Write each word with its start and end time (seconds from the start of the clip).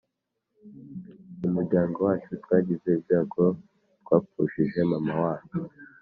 Mumuryango 1.39 1.97
wacu 2.07 2.31
twagize 2.43 2.87
ibyago 2.99 3.45
twapfushije 4.01 4.79
mama 4.91 5.13
wacu 5.23 5.57